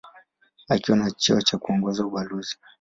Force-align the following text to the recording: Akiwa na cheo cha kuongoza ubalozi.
Akiwa 0.69 0.97
na 0.97 1.11
cheo 1.11 1.41
cha 1.41 1.57
kuongoza 1.57 2.05
ubalozi. 2.05 2.55